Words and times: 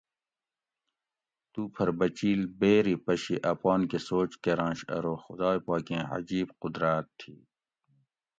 تُو 1.51 1.61
پٞھر 1.73 1.89
بچیل 1.99 2.41
بیری 2.59 2.95
پشی 3.05 3.35
اپان 3.51 3.81
کٞہ 3.89 3.99
سوچ 4.07 4.31
کٞرنش 4.43 4.79
ارو 4.95 5.13
خُدائ 5.23 5.57
پاکیں 5.65 6.03
عجیب 6.15 6.47
قُدراٞت 6.61 7.07
تھی 7.19 7.33